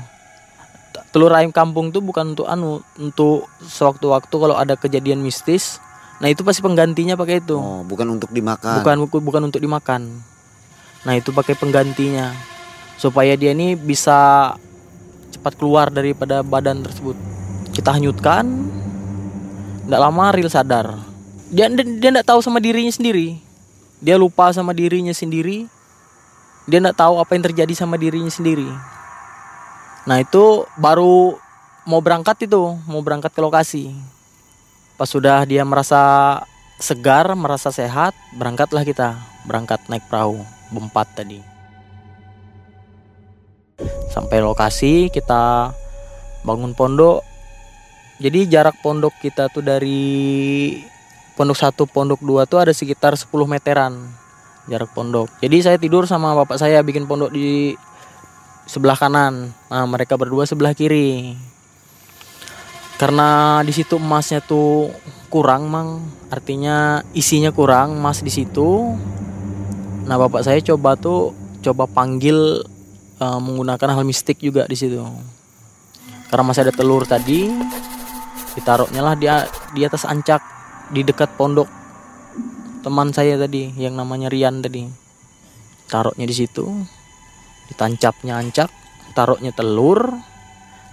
[1.11, 5.83] telur ayam kampung tuh bukan untuk anu untuk sewaktu-waktu kalau ada kejadian mistis
[6.21, 7.57] Nah itu pasti penggantinya pakai itu.
[7.57, 8.85] Oh, bukan untuk dimakan.
[8.85, 10.21] Bukan bukan untuk dimakan.
[11.09, 12.37] Nah itu pakai penggantinya
[13.01, 14.53] supaya dia ini bisa
[15.33, 17.17] cepat keluar daripada badan tersebut.
[17.73, 18.45] Kita hanyutkan.
[19.89, 21.10] Tidak lama Ril sadar.
[21.51, 23.35] Dia dia nggak tahu sama dirinya sendiri.
[23.99, 25.67] Dia lupa sama dirinya sendiri.
[26.71, 28.71] Dia nggak tahu apa yang terjadi sama dirinya sendiri.
[30.07, 31.35] Nah itu baru
[31.91, 33.91] mau berangkat itu, mau berangkat ke lokasi.
[34.95, 36.39] Pas sudah dia merasa
[36.79, 39.19] segar, merasa sehat, berangkatlah kita.
[39.43, 40.39] Berangkat naik perahu,
[40.71, 41.43] berempat tadi.
[44.15, 45.75] Sampai lokasi kita
[46.47, 47.27] bangun pondok.
[48.21, 50.77] Jadi jarak pondok kita tuh dari
[51.41, 53.97] pondok satu, pondok dua tuh ada sekitar 10 meteran
[54.69, 55.33] jarak pondok.
[55.41, 57.73] Jadi saya tidur sama bapak saya bikin pondok di
[58.69, 59.49] sebelah kanan.
[59.73, 61.33] Nah, mereka berdua sebelah kiri.
[63.01, 64.93] Karena di situ emasnya tuh
[65.33, 66.05] kurang mang.
[66.29, 68.93] Artinya isinya kurang emas di situ.
[70.05, 71.33] Nah bapak saya coba tuh
[71.65, 72.61] coba panggil
[73.17, 75.01] eh, menggunakan hal mistik juga di situ.
[76.29, 77.49] Karena masih ada telur tadi
[78.53, 80.60] ditaruhnya lah dia di atas ancak
[80.91, 81.71] di dekat pondok
[82.83, 84.87] teman saya tadi yang namanya Rian tadi
[85.87, 86.67] taruhnya di situ
[87.71, 88.71] ditancapnya ancak
[89.15, 90.11] taruhnya telur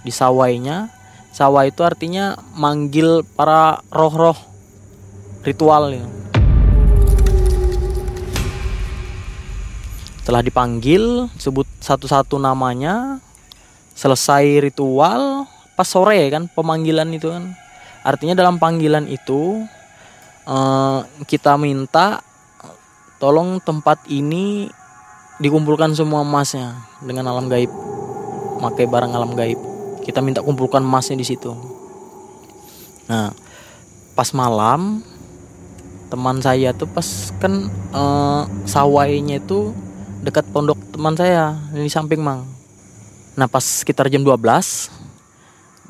[0.06, 0.98] di sawainya
[1.38, 4.34] Sawah itu artinya manggil para roh-roh
[5.46, 6.02] ritual ya.
[10.18, 13.22] Setelah dipanggil, sebut satu-satu namanya,
[13.94, 15.46] selesai ritual,
[15.78, 17.54] pas sore kan pemanggilan itu kan.
[18.02, 19.62] Artinya dalam panggilan itu
[20.48, 22.24] eh, kita minta
[23.20, 24.72] tolong tempat ini
[25.38, 27.70] dikumpulkan semua emasnya dengan alam gaib,
[28.58, 29.58] pakai barang alam gaib
[30.08, 31.52] kita minta kumpulkan emasnya di situ.
[33.12, 33.28] Nah,
[34.16, 35.04] pas malam
[36.08, 37.04] teman saya tuh pas
[37.36, 39.76] kan eh, sawainya itu
[40.24, 42.48] dekat pondok teman saya di samping mang.
[43.36, 44.88] Nah pas sekitar jam 12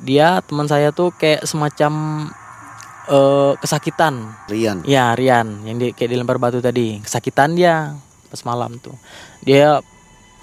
[0.02, 1.92] dia teman saya tuh kayak semacam
[3.08, 4.28] eh, kesakitan.
[4.46, 4.84] Rian.
[4.84, 7.96] Ya Rian yang di, kayak dilempar batu tadi kesakitan dia
[8.28, 8.94] pas malam tuh.
[9.42, 9.80] Dia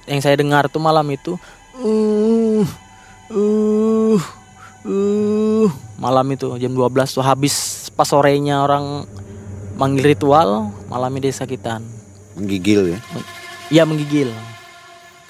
[0.06, 1.34] yang saya dengar tuh malam itu
[1.82, 2.66] uh
[3.34, 4.22] uh
[4.86, 9.10] uh malam itu jam 12 tuh habis pas sorenya orang
[9.76, 11.82] manggil ritual malamnya dia sakitan
[12.36, 13.00] Menggigil ya.
[13.72, 14.30] Iya menggigil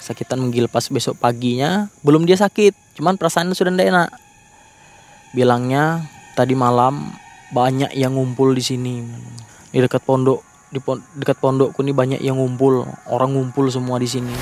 [0.02, 4.10] Kesakitan menggigil pas besok paginya Belum dia sakit Cuman perasaannya sudah tidak enak
[5.30, 6.02] Bilangnya
[6.34, 7.14] Tadi malam
[7.54, 9.06] Banyak yang ngumpul di sini.
[9.70, 12.82] Di dekat pondok Di pon- dekat pondokku ini banyak yang ngumpul.
[13.06, 14.34] Orang ngumpul semua di sini.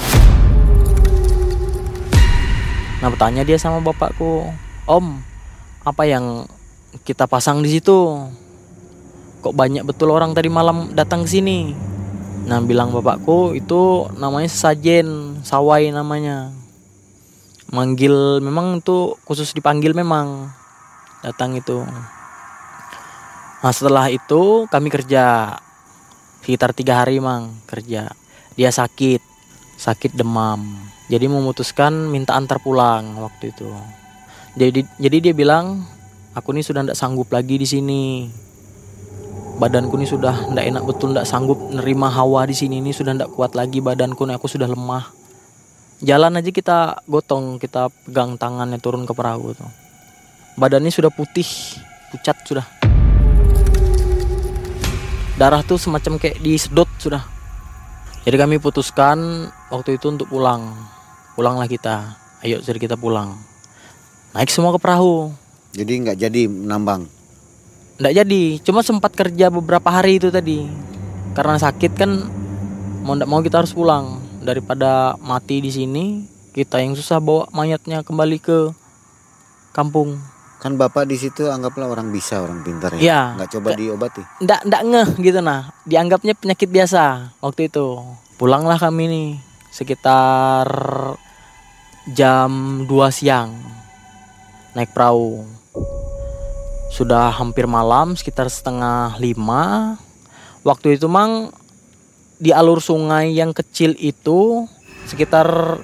[3.04, 4.48] Nah bertanya dia sama bapakku
[4.88, 5.20] Om
[5.84, 6.48] Apa yang
[7.04, 8.24] kita pasang di situ?
[9.44, 11.76] Kok banyak betul orang tadi malam datang ke sini?
[12.48, 16.56] Nah bilang bapakku itu namanya sesajen sawai namanya.
[17.68, 20.48] Manggil memang itu khusus dipanggil memang
[21.24, 21.80] Datang itu
[23.64, 25.57] Nah setelah itu kami kerja
[26.44, 28.12] Sekitar tiga hari mang kerja.
[28.53, 29.24] Dia sakit
[29.81, 30.61] Sakit demam.
[31.09, 33.72] Jadi memutuskan minta antar pulang waktu itu.
[34.61, 35.88] Jadi jadi dia bilang
[36.35, 38.27] Aku ini sudah tidak sanggup lagi di sini.
[39.55, 43.31] Badanku ini sudah ndak enak betul ndak sanggup nerima hawa di sini ini sudah ndak
[43.38, 45.14] kuat lagi badanku nih aku sudah lemah.
[46.03, 49.70] Jalan aja kita gotong kita pegang tangannya turun ke perahu tuh.
[50.59, 51.46] Badannya sudah putih
[52.11, 52.83] pucat sudah
[55.34, 57.22] darah tuh semacam kayak disedot sudah
[58.24, 60.74] jadi kami putuskan waktu itu untuk pulang
[61.34, 62.16] pulanglah kita
[62.46, 63.36] ayo jadi kita pulang
[64.34, 65.34] naik semua ke perahu
[65.74, 67.02] Jadi nggak jadi nambang.
[67.98, 70.70] Nggak jadi, cuma sempat kerja beberapa hari itu tadi.
[71.34, 72.10] Karena sakit kan
[73.02, 76.22] mau ndak mau kita harus pulang daripada mati di sini.
[76.54, 78.70] Kita yang susah bawa mayatnya kembali ke
[79.74, 80.14] kampung.
[80.64, 83.00] Kan bapak di situ anggaplah orang bisa, orang pintar ya.
[83.05, 83.20] Iya.
[83.37, 84.22] Nggak coba diobati.
[84.40, 85.68] Ndak ndak ngeh gitu nah.
[85.85, 88.00] Dianggapnya penyakit biasa waktu itu.
[88.40, 89.29] Pulanglah kami nih
[89.68, 90.64] sekitar
[92.16, 93.53] jam 2 siang
[94.72, 95.44] naik perahu.
[96.88, 100.00] Sudah hampir malam sekitar setengah lima.
[100.64, 101.53] Waktu itu mang
[102.40, 104.64] di alur sungai yang kecil itu
[105.05, 105.77] sekitar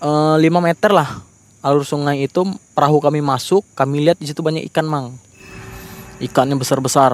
[0.00, 1.29] eh, 5 meter lah
[1.60, 2.40] alur sungai itu
[2.72, 5.16] perahu kami masuk kami lihat di situ banyak ikan mang.
[6.20, 7.12] Ikannya besar besar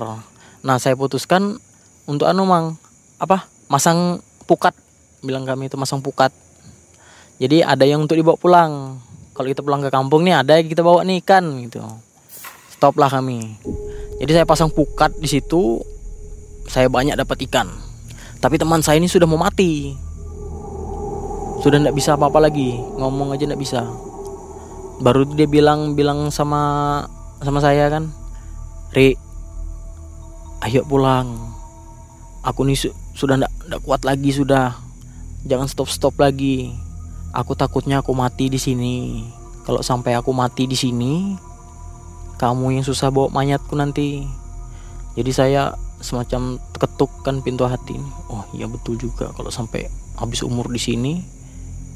[0.67, 1.63] nah saya putuskan
[2.11, 2.75] untuk anu mang
[3.19, 4.75] apa masang pukat.
[5.23, 6.31] Bilang kami itu masang pukat.
[7.37, 8.73] Jadi ada yang untuk dibawa pulang.
[9.37, 11.83] Kalau kita pulang ke kampung nih ada yang kita bawa nih ikan gitu.
[12.73, 13.57] Stop lah kami.
[14.17, 15.85] Jadi saya pasang pukat di situ,
[16.65, 17.69] saya banyak dapat ikan.
[18.41, 19.93] Tapi teman saya ini sudah mau mati.
[21.61, 23.85] Sudah tidak bisa apa-apa lagi, ngomong aja tidak bisa.
[24.97, 27.05] Baru dia bilang bilang sama
[27.45, 28.09] sama saya kan,
[28.97, 29.13] Ri,
[30.65, 31.37] ayo pulang.
[32.47, 34.73] Aku nih su- sudah tidak kuat lagi sudah.
[35.45, 36.73] Jangan stop stop lagi.
[37.37, 39.27] Aku takutnya aku mati di sini.
[39.67, 41.37] Kalau sampai aku mati di sini,
[42.39, 44.25] kamu yang susah bawa mayatku nanti.
[45.19, 48.11] Jadi saya semacam ketukkan pintu hati ini.
[48.31, 51.13] Oh iya betul juga kalau sampai habis umur di sini,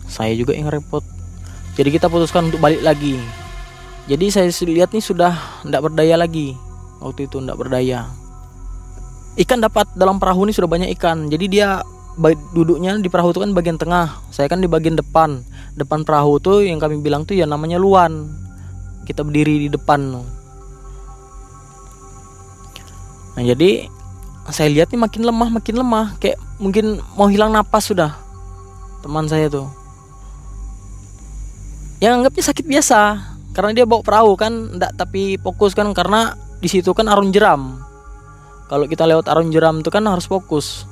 [0.09, 1.05] saya juga yang repot.
[1.79, 3.21] Jadi kita putuskan untuk balik lagi.
[4.11, 6.59] Jadi saya lihat nih sudah tidak berdaya lagi.
[6.99, 8.11] Waktu itu tidak berdaya.
[9.39, 11.31] Ikan dapat dalam perahu ini sudah banyak ikan.
[11.31, 11.81] Jadi dia
[12.53, 14.19] duduknya di perahu itu kan bagian tengah.
[14.35, 15.41] Saya kan di bagian depan.
[15.79, 18.27] Depan perahu tuh yang kami bilang tuh ya namanya luan.
[19.07, 20.21] Kita berdiri di depan.
[23.39, 23.87] Nah jadi
[24.51, 28.19] saya lihat nih makin lemah makin lemah kayak mungkin mau hilang napas sudah
[29.01, 29.80] teman saya tuh.
[32.01, 33.01] Yang anggapnya sakit biasa
[33.53, 37.77] karena dia bawa perahu kan enggak tapi fokus kan karena di situ kan arung jeram.
[38.73, 40.89] Kalau kita lewat arung jeram itu kan harus fokus.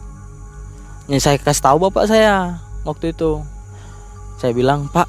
[1.09, 3.41] Yang saya kasih tahu bapak saya waktu itu.
[4.37, 5.09] Saya bilang, "Pak,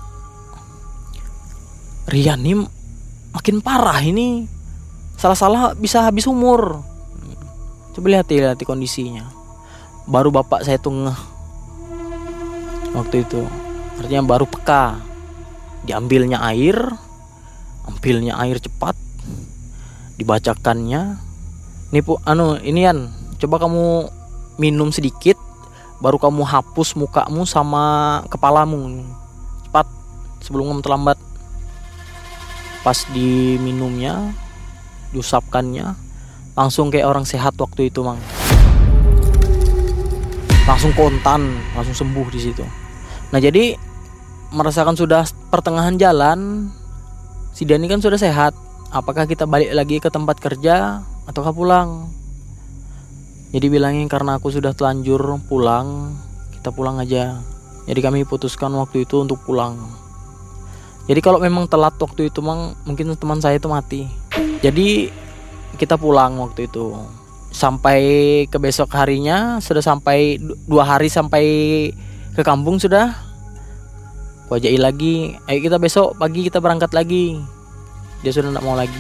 [2.10, 2.64] Rian ini
[3.36, 4.48] makin parah ini.
[5.20, 6.80] Salah-salah bisa habis umur."
[7.92, 9.28] Coba lihat lihat kondisinya.
[10.08, 11.12] Baru bapak saya tuh.
[12.96, 13.44] Waktu itu.
[14.00, 15.09] Artinya baru peka.
[15.88, 16.76] Diambilnya air,
[17.88, 18.94] ambilnya air cepat,
[20.20, 21.18] dibacakannya.
[21.90, 23.10] Nih pu, anu inian,
[23.42, 24.12] coba kamu
[24.60, 25.40] minum sedikit,
[26.04, 29.08] baru kamu hapus mukamu sama kepalamu,
[29.66, 29.88] cepat
[30.44, 31.18] sebelum kamu terlambat.
[32.86, 34.36] Pas diminumnya,
[35.12, 35.96] diusapkannya,
[36.54, 38.20] langsung kayak orang sehat waktu itu mang.
[40.70, 42.62] Langsung kontan, langsung sembuh di situ.
[43.34, 43.74] Nah jadi
[44.50, 46.70] merasakan sudah pertengahan jalan,
[47.54, 48.54] si Dani kan sudah sehat.
[48.90, 52.10] Apakah kita balik lagi ke tempat kerja ataukah pulang?
[53.54, 56.18] Jadi bilangin karena aku sudah telanjur pulang,
[56.58, 57.38] kita pulang aja.
[57.90, 59.78] Jadi kami putuskan waktu itu untuk pulang.
[61.10, 64.06] Jadi kalau memang telat waktu itu mang mungkin teman saya itu mati.
[64.62, 65.10] Jadi
[65.82, 66.94] kita pulang waktu itu.
[67.50, 68.02] Sampai
[68.46, 71.44] ke besok harinya sudah sampai du- dua hari sampai
[72.38, 73.29] ke kampung sudah.
[74.50, 77.38] Wajai lagi, ayo kita besok pagi kita berangkat lagi.
[78.26, 78.98] Dia sudah tidak mau lagi.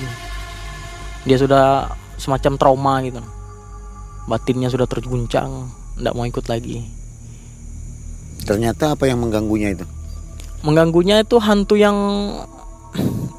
[1.26, 1.90] Dia sudah
[2.22, 3.22] semacam trauma gitu.
[4.30, 6.86] Batinnya sudah terguncang, tidak mau ikut lagi.
[8.46, 9.86] Ternyata apa yang mengganggunya itu?
[10.60, 11.96] mengganggunya itu hantu yang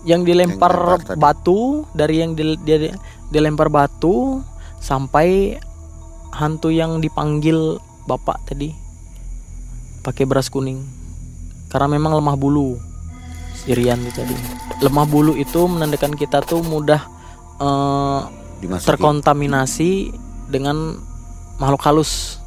[0.08, 2.96] yang dilempar Yang batu dari yang di- dia
[3.28, 4.40] dilempar batu
[4.80, 5.60] sampai
[6.32, 7.76] hantu yang dipanggil
[8.08, 8.72] bapak tadi
[10.00, 10.80] pakai beras kuning
[11.70, 12.76] karena memang lemah bulu
[13.60, 14.34] Sirian itu tadi.
[14.80, 17.04] Lemah bulu itu menandakan kita tuh mudah
[18.58, 18.88] Dimasuki.
[18.88, 19.90] terkontaminasi
[20.48, 20.96] dengan
[21.60, 22.40] makhluk halus.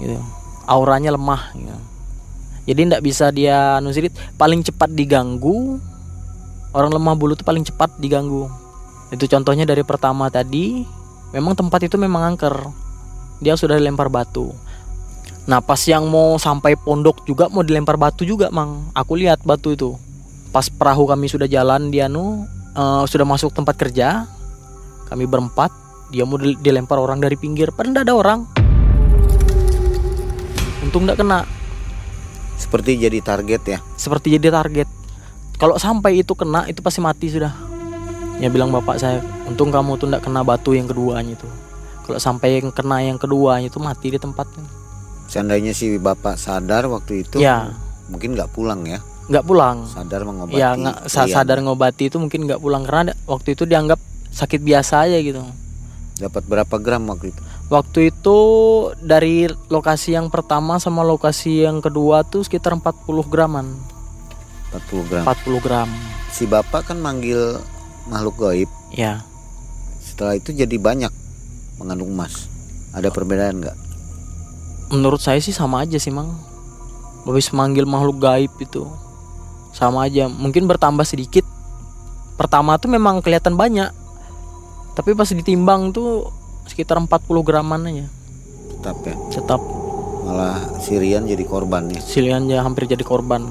[0.00, 0.16] Gitu.
[0.64, 1.76] Auranya lemah gitu.
[2.64, 5.82] jadi tidak bisa dia nusirit paling cepat diganggu
[6.70, 8.48] orang lemah bulu itu paling cepat diganggu.
[9.12, 10.86] Itu contohnya dari pertama tadi
[11.34, 12.56] memang tempat itu memang angker.
[13.44, 14.54] Dia sudah dilempar batu
[15.50, 18.86] nah pas yang mau sampai pondok juga mau dilempar batu juga mang.
[18.94, 19.98] Aku lihat batu itu.
[20.54, 22.46] Pas perahu kami sudah jalan dia nu
[22.78, 24.30] eh, sudah masuk tempat kerja
[25.10, 25.74] kami berempat
[26.14, 27.74] dia mau dil- dilempar orang dari pinggir.
[27.74, 28.40] Padahal ada orang?
[30.86, 31.42] Untung nggak kena.
[32.54, 33.78] Seperti jadi target ya.
[33.98, 34.86] seperti jadi target.
[35.58, 37.50] Kalau sampai itu kena itu pasti mati sudah.
[38.38, 39.18] Ya bilang bapak saya
[39.50, 41.48] untung kamu tuh nggak kena batu yang keduanya itu.
[42.06, 44.79] Kalau sampai yang kena yang keduanya itu mati di tempatnya
[45.30, 47.70] Seandainya si bapak sadar waktu itu, Ya.
[48.06, 48.98] mungkin nggak pulang ya.
[49.30, 50.58] nggak pulang Sadar mengobati.
[50.58, 55.22] ya nggak sadar ngobati itu mungkin nggak pulang karena waktu itu dianggap sakit biasa aja
[55.22, 55.38] gitu
[56.18, 57.38] Dapat berapa gram waktu itu?
[57.70, 58.38] Waktu itu
[58.98, 62.82] dari lokasi yang pertama sama lokasi yang kedua tuh sekitar 40
[63.24, 63.78] graman
[64.74, 65.22] 40 gram.
[65.24, 65.88] 40 gram
[66.28, 67.62] Si bapak kan manggil
[68.06, 68.66] makhluk gaib.
[68.90, 69.22] Ya
[70.00, 71.14] Setelah itu jadi banyak
[71.76, 72.50] mengandung emas.
[72.90, 73.76] Ada perbedaan nggak?
[74.90, 76.34] Menurut saya sih sama aja sih mang.
[77.24, 78.84] Habis manggil makhluk gaib itu.
[79.70, 80.26] Sama aja.
[80.26, 81.46] Mungkin bertambah sedikit.
[82.34, 83.90] Pertama tuh memang kelihatan banyak.
[84.98, 86.28] Tapi pas ditimbang tuh
[86.66, 87.08] Sekitar 40
[87.42, 88.06] graman aja.
[88.74, 89.14] Tetap ya.
[89.30, 89.60] Tetap.
[90.26, 92.00] Malah Sirian jadi korban ya.
[92.02, 93.46] Silian ya hampir jadi korban.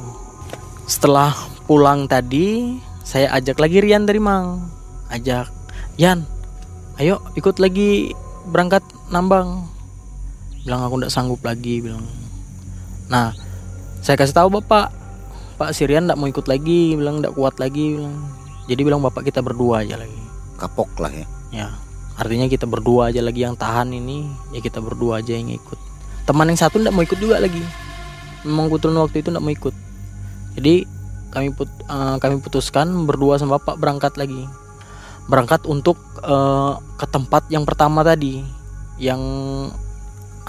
[0.85, 1.33] Setelah
[1.65, 4.69] pulang tadi Saya ajak lagi Rian dari Mang.
[5.09, 5.49] Ajak
[5.97, 6.39] Yan
[6.99, 8.11] ayo ikut lagi
[8.51, 9.63] berangkat nambang
[10.63, 12.03] bilang aku ndak sanggup lagi bilang.
[13.07, 13.35] Nah
[13.99, 14.91] saya kasih tahu bapak.
[15.59, 18.15] Pak Sirian ndak mau ikut lagi bilang ndak kuat lagi bilang.
[18.69, 20.21] Jadi bilang bapak kita berdua aja lagi.
[20.59, 21.27] Kapok lah ya.
[21.49, 21.67] ya
[22.19, 25.79] artinya kita berdua aja lagi yang tahan ini ya kita berdua aja yang ikut.
[26.27, 27.63] Teman yang satu ndak mau ikut juga lagi.
[28.43, 29.75] Memang kebetulan waktu itu ndak mau ikut.
[30.59, 30.75] Jadi
[31.31, 34.43] kami put, eh, kami putuskan berdua sama bapak berangkat lagi.
[35.31, 38.43] Berangkat untuk eh, ke tempat yang pertama tadi
[38.99, 39.19] yang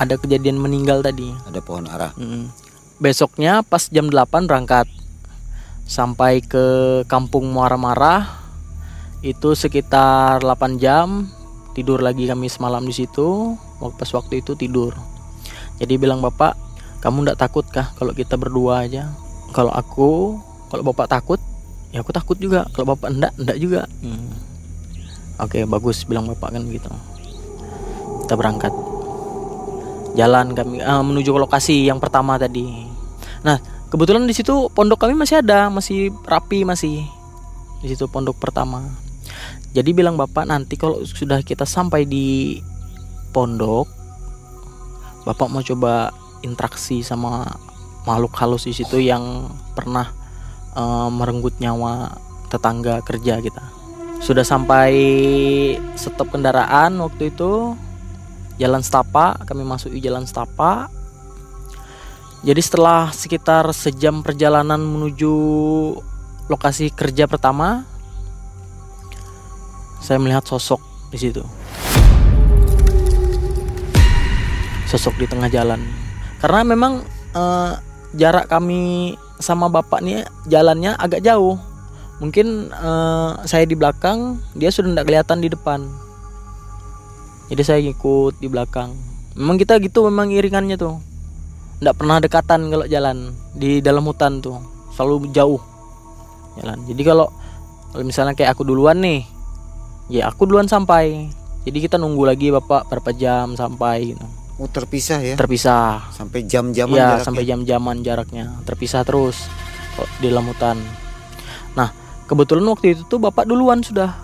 [0.00, 1.28] ada kejadian meninggal tadi.
[1.44, 2.16] Ada pohon arah.
[2.16, 2.48] Mm.
[3.00, 4.84] besoknya pas jam 8 berangkat
[5.88, 8.28] sampai ke kampung Muara Marah
[9.24, 11.24] itu sekitar 8 jam
[11.72, 14.92] tidur lagi kami semalam di situ pas waktu itu tidur.
[15.80, 16.52] Jadi bilang bapak
[17.00, 19.08] kamu ndak takut kah kalau kita berdua aja?
[19.56, 20.36] Kalau aku
[20.68, 21.40] kalau bapak takut
[21.96, 22.68] ya aku takut juga.
[22.76, 23.88] Kalau bapak ndak ndak juga.
[24.04, 24.28] Hmm.
[25.40, 26.92] oke bagus bilang bapak kan gitu.
[28.28, 28.89] Kita berangkat
[30.14, 32.86] jalan kami eh, menuju ke lokasi yang pertama tadi.
[33.46, 33.58] Nah
[33.90, 37.06] kebetulan di situ pondok kami masih ada masih rapi masih
[37.82, 38.86] di situ pondok pertama.
[39.70, 42.58] Jadi bilang bapak nanti kalau sudah kita sampai di
[43.30, 43.86] pondok
[45.22, 46.10] bapak mau coba
[46.42, 47.44] interaksi sama
[48.08, 50.10] makhluk halus di situ yang pernah
[50.74, 52.18] eh, merenggut nyawa
[52.50, 53.62] tetangga kerja kita.
[54.20, 54.92] Sudah sampai
[55.96, 57.72] stop kendaraan waktu itu
[58.60, 60.92] jalan setapak kami masuk di jalan setapak
[62.40, 65.32] jadi setelah sekitar sejam perjalanan menuju
[66.48, 67.84] lokasi kerja pertama
[70.00, 70.80] saya melihat sosok
[71.12, 71.44] di situ.
[74.88, 75.84] Sosok di tengah jalan.
[76.40, 77.04] Karena memang
[77.36, 77.72] eh,
[78.16, 81.60] jarak kami sama bapak nih jalannya agak jauh.
[82.24, 86.09] Mungkin eh, saya di belakang dia sudah tidak kelihatan di depan
[87.50, 88.94] jadi saya ngikut di belakang.
[89.34, 91.02] Memang kita gitu memang iringannya tuh.
[91.82, 94.62] Tidak pernah dekatan kalau jalan di dalam hutan tuh.
[94.94, 95.58] Selalu jauh
[96.62, 96.78] jalan.
[96.86, 97.26] Jadi kalau
[97.90, 99.26] kalau misalnya kayak aku duluan nih
[100.14, 101.26] ya aku duluan sampai.
[101.66, 104.26] Jadi kita nunggu lagi bapak berapa jam sampai gitu.
[104.62, 105.34] Oh terpisah ya.
[105.34, 106.06] terpisah.
[106.14, 107.26] Sampai jam-jaman ya jaraknya.
[107.26, 108.46] sampai jam-jaman jaraknya.
[108.62, 109.50] Terpisah terus
[110.22, 110.78] di dalam hutan.
[111.74, 111.90] Nah
[112.30, 114.14] kebetulan waktu itu tuh bapak duluan sudah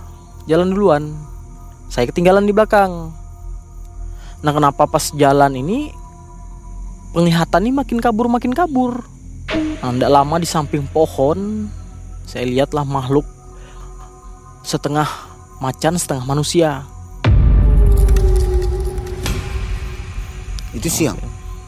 [0.47, 1.11] jalan duluan
[1.87, 3.15] saya ketinggalan di belakang.
[4.43, 5.91] Nah kenapa pas jalan ini
[7.17, 9.03] penglihatan ini makin kabur makin kabur?
[9.81, 11.71] Nah, ndak lama di samping pohon
[12.27, 13.25] saya lihatlah makhluk
[14.67, 15.07] setengah
[15.63, 16.83] macan setengah manusia.
[20.75, 21.17] Itu siang.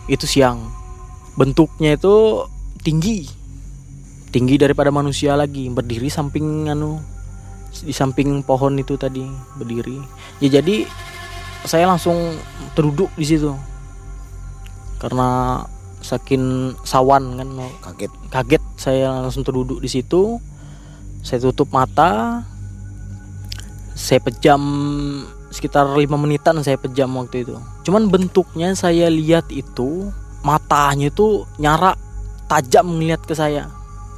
[0.09, 0.68] itu siang.
[1.37, 2.44] Bentuknya itu
[2.81, 3.28] tinggi.
[4.28, 7.00] Tinggi daripada manusia lagi berdiri samping anu
[7.72, 9.24] di samping pohon itu tadi
[9.57, 10.00] berdiri.
[10.42, 10.88] Ya jadi
[11.66, 12.38] saya langsung
[12.72, 13.52] terduduk di situ.
[14.98, 15.62] Karena
[15.98, 17.48] saking sawan kan
[17.83, 18.12] Kaget.
[18.31, 20.38] kaget saya langsung terduduk di situ.
[21.22, 22.42] Saya tutup mata.
[23.98, 24.62] Saya pejam
[25.50, 27.59] sekitar lima menitan saya pejam waktu itu.
[27.83, 30.11] Cuman bentuknya saya lihat itu
[30.46, 31.98] matanya itu nyara
[32.46, 33.66] tajam melihat ke saya.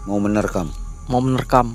[0.04, 0.68] Mau menerkam.
[1.10, 1.74] mau menerkam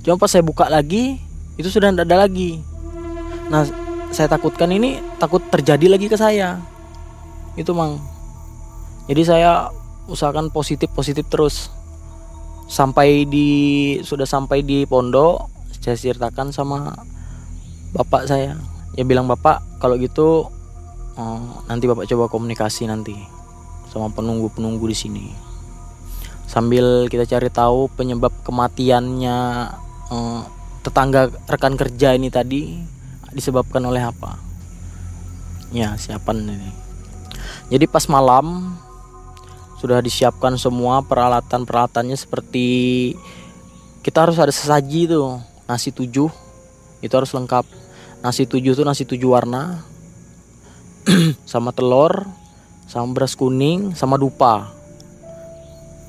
[0.00, 1.20] cuma pas saya buka lagi
[1.60, 2.56] itu sudah tidak ada lagi.
[3.52, 3.68] Nah
[4.10, 6.56] saya takutkan ini takut terjadi lagi ke saya.
[7.54, 8.00] Itu mang.
[9.06, 9.68] Jadi saya
[10.08, 11.68] usahakan positif positif terus.
[12.70, 15.50] Sampai di sudah sampai di pondok
[15.82, 16.96] saya ceritakan sama
[17.92, 18.56] bapak saya.
[18.96, 20.48] Ya bilang bapak kalau gitu
[21.18, 23.14] eh, nanti bapak coba komunikasi nanti
[23.90, 25.26] sama penunggu penunggu di sini.
[26.50, 29.38] Sambil kita cari tahu penyebab kematiannya
[30.10, 30.42] eh,
[30.80, 32.78] tetangga rekan kerja ini tadi
[33.30, 34.36] disebabkan oleh apa?
[35.70, 36.70] Ya siapan ini.
[37.70, 38.74] Jadi pas malam
[39.78, 42.68] sudah disiapkan semua peralatan peralatannya seperti
[44.04, 46.28] kita harus ada sesaji tuh nasi tujuh
[47.00, 47.64] itu harus lengkap.
[48.20, 49.80] Nasi tujuh tuh nasi tujuh warna
[51.48, 52.28] sama telur
[52.90, 54.74] sama beras kuning sama dupa.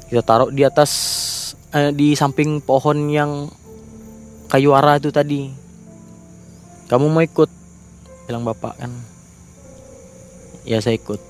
[0.10, 0.91] Kita taruh di atas
[1.72, 3.47] eh, di samping pohon yang
[4.52, 5.47] kayu ara itu tadi.
[6.91, 7.47] Kamu mau ikut?
[8.28, 8.91] Bilang bapak kan.
[10.68, 11.24] Ya saya ikut.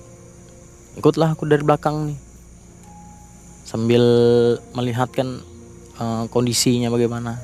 [0.98, 2.20] Ikutlah aku dari belakang nih.
[3.62, 4.04] Sambil
[4.74, 5.38] melihat kan
[6.02, 7.38] eh, kondisinya bagaimana.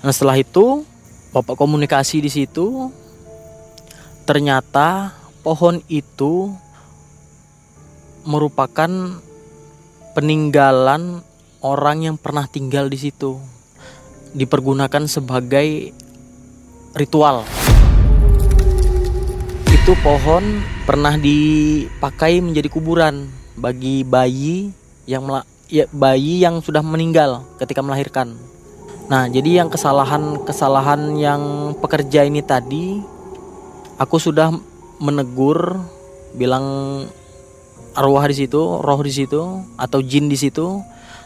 [0.00, 0.88] Nah setelah itu
[1.36, 2.88] bapak komunikasi di situ.
[4.24, 5.12] Ternyata
[5.44, 6.48] pohon itu
[8.24, 8.88] merupakan
[10.16, 11.20] peninggalan
[11.60, 13.53] orang yang pernah tinggal di situ
[14.34, 15.94] dipergunakan sebagai
[16.98, 17.46] ritual.
[19.70, 24.74] Itu pohon pernah dipakai menjadi kuburan bagi bayi
[25.06, 25.24] yang
[25.70, 28.34] ya, bayi yang sudah meninggal ketika melahirkan.
[29.06, 31.42] Nah, jadi yang kesalahan-kesalahan yang
[31.78, 32.98] pekerja ini tadi
[34.00, 34.50] aku sudah
[34.98, 35.78] menegur
[36.34, 36.64] bilang
[37.94, 40.82] arwah di situ, roh di situ atau jin di situ.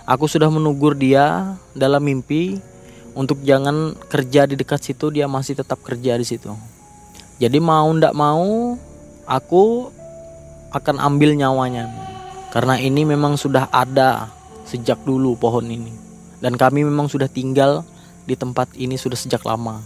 [0.09, 2.57] Aku sudah menegur dia dalam mimpi
[3.19, 6.55] untuk jangan kerja di dekat situ, dia masih tetap kerja di situ.
[7.43, 8.79] Jadi mau ndak mau
[9.27, 9.91] aku
[10.71, 11.91] akan ambil nyawanya.
[12.55, 14.31] Karena ini memang sudah ada
[14.63, 15.91] sejak dulu pohon ini.
[16.39, 17.83] Dan kami memang sudah tinggal
[18.23, 19.83] di tempat ini sudah sejak lama.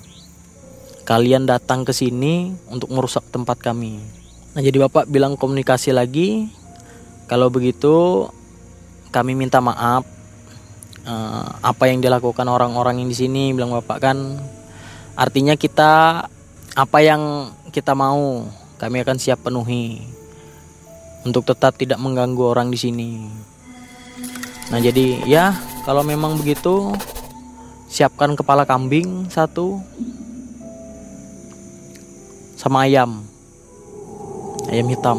[1.08, 3.96] Kalian datang ke sini untuk merusak tempat kami.
[4.52, 6.52] Nah, jadi Bapak bilang komunikasi lagi.
[7.32, 8.28] Kalau begitu
[9.08, 10.04] kami minta maaf
[11.02, 14.38] Eh, apa yang dilakukan orang-orang yang di sini bilang Bapak kan
[15.18, 16.22] artinya kita
[16.78, 18.46] apa yang kita mau
[18.78, 19.98] kami akan siap penuhi
[21.26, 23.10] untuk tetap tidak mengganggu orang di sini.
[24.70, 26.94] Nah jadi ya kalau memang begitu
[27.90, 29.82] siapkan kepala kambing satu
[32.54, 33.26] sama ayam
[34.70, 35.18] ayam hitam.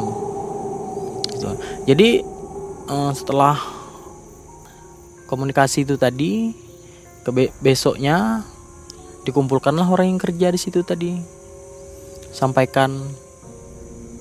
[1.28, 1.48] Gitu.
[1.92, 2.10] Jadi
[2.88, 3.73] eh, setelah
[5.34, 6.54] komunikasi itu tadi
[7.26, 8.46] ke be- besoknya
[9.26, 11.18] dikumpulkanlah orang yang kerja di situ tadi
[12.30, 13.02] sampaikan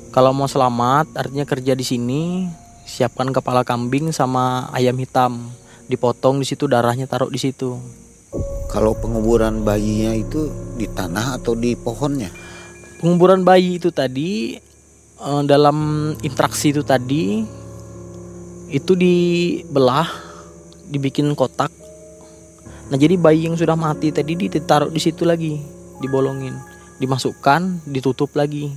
[0.08, 2.22] kalau mau selamat artinya kerja di sini
[2.88, 5.52] siapkan kepala kambing sama ayam hitam
[5.86, 7.76] dipotong di situ darahnya taruh di situ
[8.72, 10.48] Kalau penguburan bayinya itu
[10.80, 12.32] di tanah atau di pohonnya?
[13.02, 14.54] penguburan bayi itu tadi
[15.18, 15.76] eh, dalam
[16.22, 17.42] interaksi itu tadi
[18.70, 20.06] itu dibelah
[20.92, 21.72] dibikin kotak
[22.86, 25.56] nah jadi bayi yang sudah mati tadi ditaruh di situ lagi
[25.98, 26.52] dibolongin
[26.98, 28.68] dimasukkan ditutup lagi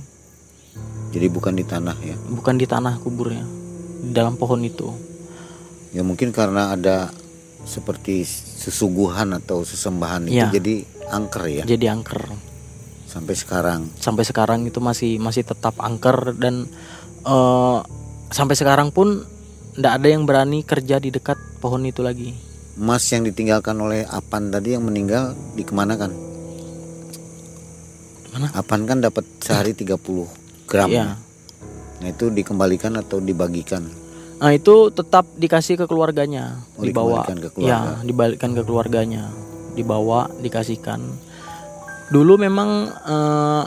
[1.06, 2.16] Jadi bukan di tanah ya.
[2.28, 3.44] bukan di tanah kuburnya
[4.02, 4.88] di dalam pohon itu
[5.90, 7.08] Ya mungkin karena ada
[7.62, 10.48] seperti sesuguhan atau sesembahan itu Ya.
[10.50, 10.74] jadi
[11.08, 12.20] angker ya jadi angker
[13.06, 13.80] sampai sekarang.
[13.96, 16.68] sampai sekarang itu masih masih tetap angker dan
[17.22, 17.78] eh,
[18.28, 19.24] sampai sekarang pun
[19.76, 22.32] tidak ada yang berani kerja di dekat pohon itu lagi
[22.76, 26.12] Emas yang ditinggalkan oleh Apan tadi yang meninggal dikemanakan?
[28.36, 28.52] Mana?
[28.52, 29.96] Apan kan dapat sehari 30
[30.68, 30.92] gram.
[30.92, 31.16] Iya.
[32.04, 33.88] Nah itu dikembalikan atau dibagikan?
[34.36, 37.96] Nah itu tetap dikasih ke keluarganya, Oh, dibawa, ke keluarga.
[37.96, 39.32] ya dibalikkan ke keluarganya,
[39.72, 41.00] dibawa, dikasihkan.
[42.12, 43.64] Dulu memang eh,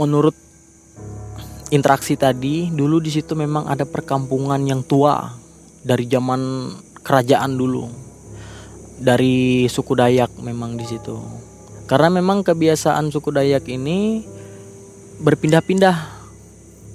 [0.00, 0.32] menurut
[1.70, 5.30] interaksi tadi, dulu di situ memang ada perkampungan yang tua
[5.80, 7.88] dari zaman kerajaan dulu,
[9.00, 11.16] dari suku Dayak memang di situ.
[11.86, 14.22] Karena memang kebiasaan suku Dayak ini
[15.22, 15.96] berpindah-pindah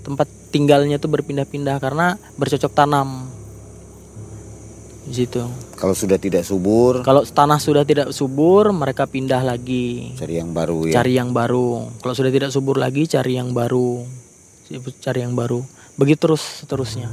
[0.06, 3.28] tempat tinggalnya tuh berpindah-pindah karena bercocok tanam
[5.06, 5.44] di situ.
[5.76, 10.90] Kalau sudah tidak subur, Kalau tanah sudah tidak subur, mereka pindah lagi, cari yang baru
[10.90, 10.94] ya.
[11.02, 11.92] cari yang baru.
[12.02, 14.08] Kalau sudah tidak subur lagi, cari yang baru,
[14.99, 15.61] cari yang baru.
[15.95, 17.07] Begitu terus seterusnya.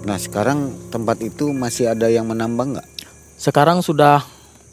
[0.00, 2.88] Nah sekarang tempat itu masih ada yang menambang nggak?
[3.36, 4.24] Sekarang sudah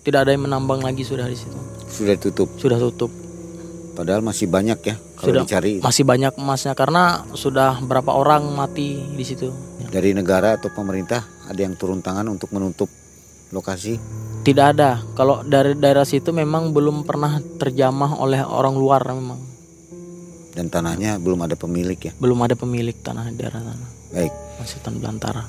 [0.07, 1.55] tidak ada yang menambang lagi sudah di situ,
[1.87, 2.47] Sudah tutup.
[2.55, 3.11] sudah tutup.
[3.91, 5.43] Padahal masih banyak ya kalau Sudah.
[5.43, 9.49] dicari Masih banyak emasnya karena sudah berapa orang mati di situ.
[9.87, 12.91] dari negara atau pemerintah ada yang turun tangan untuk menutup
[13.51, 13.95] lokasi.
[14.43, 14.99] Tidak ada.
[15.15, 19.56] Kalau dari daerah situ memang belum pernah terjamah oleh orang luar memang.
[20.57, 22.17] Dan tanahnya belum ada pemilik ya.
[22.17, 23.85] Belum ada pemilik tanah di daerah sana.
[24.09, 24.33] Baik.
[24.57, 25.43] Masih tanah belantara.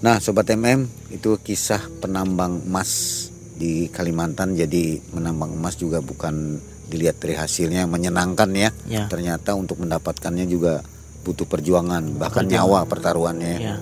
[0.00, 3.28] Nah, sobat MM, itu kisah penambang emas
[3.60, 4.56] di Kalimantan.
[4.56, 6.56] Jadi menambang emas juga bukan
[6.88, 8.70] dilihat dari hasilnya menyenangkan ya.
[8.88, 9.04] Ya.
[9.12, 10.80] Ternyata untuk mendapatkannya juga
[11.24, 12.68] butuh perjuangan, bahkan Perjuangan.
[12.68, 13.52] nyawa pertaruhannya.
[13.60, 13.60] ya.
[13.60, 13.76] Ya.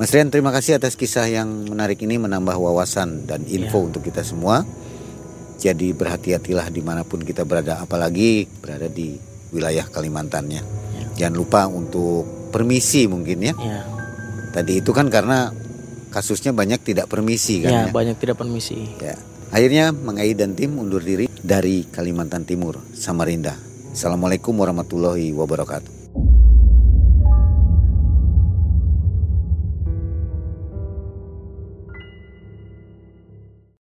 [0.00, 4.24] Mas Rian, terima kasih atas kisah yang menarik ini menambah wawasan dan info untuk kita
[4.24, 4.64] semua.
[5.60, 9.14] Jadi berhati-hatilah di mana pun kita berada, apalagi berada di
[9.52, 10.62] wilayah Kalimantannya.
[10.96, 11.06] Ya.
[11.28, 13.54] Jangan lupa untuk permisi mungkin ya.
[13.60, 13.80] Ya.
[14.52, 15.52] Tadi itu kan karena
[16.12, 17.84] kasusnya banyak tidak permisi Ya, kan ya.
[17.92, 18.88] banyak tidak permisi.
[18.98, 19.16] Ya.
[19.52, 23.52] Akhirnya Mang Ai dan tim undur diri dari Kalimantan Timur, Samarinda.
[23.92, 26.01] Assalamualaikum warahmatullahi wabarakatuh.